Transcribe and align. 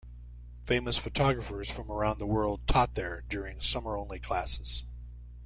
Famous 0.63 0.97
photographers 0.97 1.69
from 1.69 1.91
around 1.91 2.17
the 2.17 2.25
world 2.25 2.65
taught 2.65 2.95
there 2.95 3.23
during 3.29 3.61
summer-only 3.61 4.17
classes. 4.19 4.83